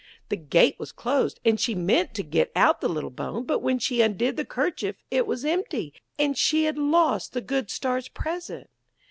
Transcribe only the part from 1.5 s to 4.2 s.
she meant to get out the little bone. But when she